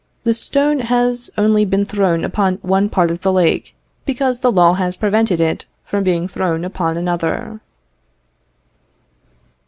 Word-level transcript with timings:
The 0.23 0.33
stone 0.33 0.79
has 0.79 1.29
only 1.37 1.63
been 1.63 1.85
thrown 1.85 2.25
upon 2.25 2.55
one 2.63 2.89
part 2.89 3.11
of 3.11 3.21
the 3.21 3.31
lake, 3.31 3.75
because 4.03 4.39
the 4.39 4.51
law 4.51 4.73
has 4.73 4.97
prevented 4.97 5.39
it 5.39 5.67
from 5.85 6.03
being 6.03 6.27
thrown 6.27 6.65
upon 6.65 6.97
another. 6.97 7.59